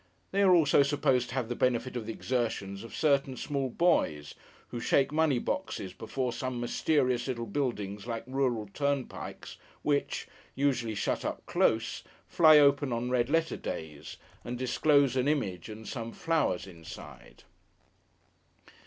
[0.31, 4.33] They are also supposed to have the benefit of the exertions of certain small boys,
[4.69, 11.23] who shake money boxes before some mysterious little buildings like rural turnpikes, which (usually shut
[11.23, 16.65] up close) fly open on Red letter days, and disclose an image and some flowers
[16.65, 17.43] inside.